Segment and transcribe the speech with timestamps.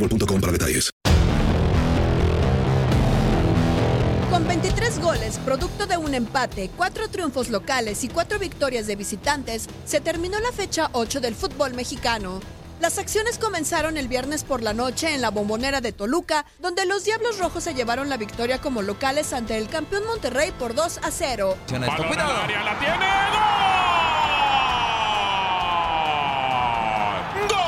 [0.00, 0.90] boostmobile.com para detalles.
[4.30, 9.68] Con 23 goles, producto de un empate, cuatro triunfos locales y cuatro victorias de visitantes,
[9.84, 12.40] se terminó la fecha 8 del fútbol mexicano.
[12.80, 17.04] Las acciones comenzaron el viernes por la noche en la bombonera de Toluca, donde los
[17.04, 21.10] Diablos Rojos se llevaron la victoria como locales ante el campeón Monterrey por 2 a
[21.10, 21.56] 0.
[21.70, 23.04] Balón al área, la tiene.
[27.48, 27.60] ¡Gol!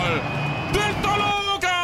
[0.00, 0.22] ¡Gol!
[0.72, 1.74] ¡Del Toluca!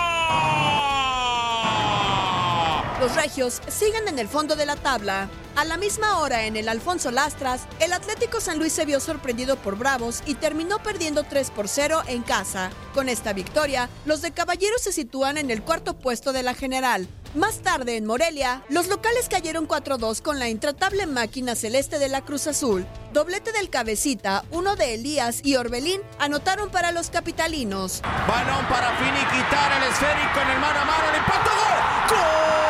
[3.15, 5.29] Regios siguen en el fondo de la tabla.
[5.55, 9.57] A la misma hora en el Alfonso Lastras, el Atlético San Luis se vio sorprendido
[9.57, 12.71] por Bravos y terminó perdiendo 3 por 0 en casa.
[12.93, 17.07] Con esta victoria, los de Caballeros se sitúan en el cuarto puesto de la general.
[17.37, 22.23] Más tarde en Morelia, los locales cayeron 4-2 con la intratable máquina celeste de la
[22.23, 22.85] Cruz Azul.
[23.13, 28.03] Doblete del cabecita, uno de Elías y Orbelín anotaron para los capitalinos.
[28.03, 31.11] Balón para finiquitar el esférico en el mano a mano.
[31.11, 31.51] El impacto.
[31.51, 32.19] ¡Gol!
[32.19, 32.64] ¡Gol!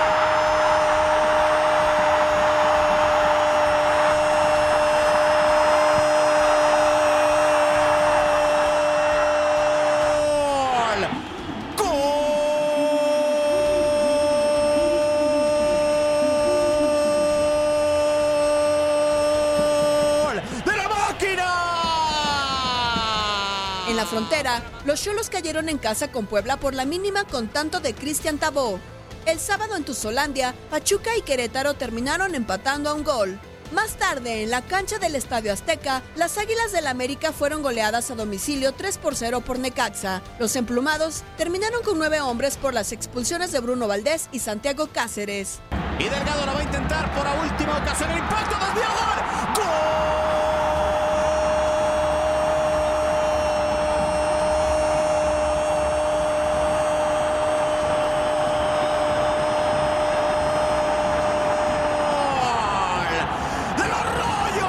[23.94, 27.78] En la frontera, los Cholos cayeron en casa con Puebla por la mínima con tanto
[27.78, 28.80] de Cristian Tabó.
[29.24, 33.38] El sábado en Tuzolandia, Pachuca y Querétaro terminaron empatando a un gol.
[33.70, 38.16] Más tarde, en la cancha del Estadio Azteca, las Águilas del América fueron goleadas a
[38.16, 40.22] domicilio 3 por 0 por Necaxa.
[40.40, 45.60] Los emplumados terminaron con nueve hombres por las expulsiones de Bruno Valdés y Santiago Cáceres.
[46.00, 48.10] Y Delgado lo va a intentar por la última ocasión.
[48.10, 49.20] El impacto desvió gol.
[49.54, 49.84] ¡Gol!
[63.76, 64.68] ¡Del Arroyo!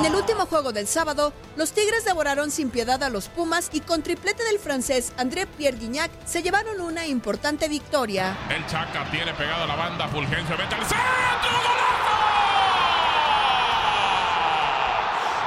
[0.00, 3.80] En el último juego del sábado, los Tigres devoraron sin piedad a los Pumas y
[3.80, 8.34] con triplete del francés André Pierre Guignac se llevaron una importante victoria.
[8.48, 10.08] El Chaca tiene pegado la banda.
[10.08, 10.96] Fulgencio mete al centro.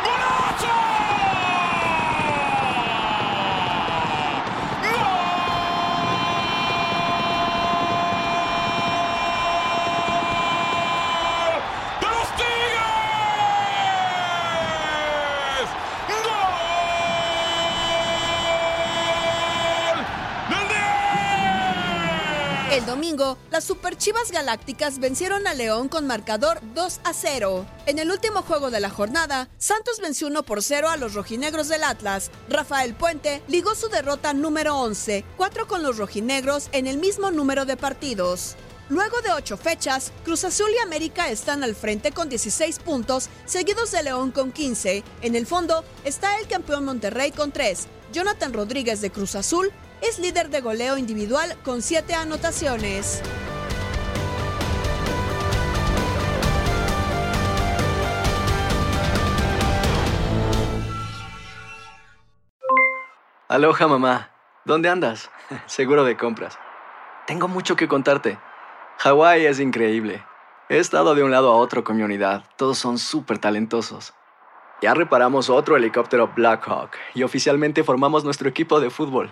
[0.04, 0.68] ¡Golazo!
[4.84, 4.94] ¡Gol!
[12.02, 12.80] ¡De los Tigres!
[19.44, 19.98] ¡Gol!
[20.50, 20.68] ¡Del
[22.68, 22.74] 10!
[22.74, 27.66] El domingo, las Superchivas Galácticas vencieron a León con marcador 2 a 0.
[27.86, 31.68] En el último juego de la jornada, Santos venció 1 por 0 a los rojinegros
[31.68, 32.32] del Atlas.
[32.50, 37.66] Rafael Puente ligó su derrota número 11, 4 con los rojinegros en el mismo número
[37.66, 38.56] de partidos.
[38.90, 43.92] Luego de ocho fechas, Cruz Azul y América están al frente con 16 puntos, seguidos
[43.92, 45.04] de León con 15.
[45.22, 47.88] En el fondo está el campeón Monterrey con 3.
[48.12, 49.72] Jonathan Rodríguez de Cruz Azul
[50.04, 53.22] es líder de goleo individual con 7 anotaciones.
[63.48, 64.32] Aloha mamá,
[64.66, 65.30] ¿dónde andas?
[65.68, 66.58] Seguro de compras.
[67.26, 68.38] Tengo mucho que contarte.
[68.98, 70.24] Hawái es increíble.
[70.70, 72.44] He estado de un lado a otro con mi unidad.
[72.58, 74.14] Todos son súper talentosos.
[74.82, 79.32] Ya reparamos otro helicóptero Blackhawk y oficialmente formamos nuestro equipo de fútbol.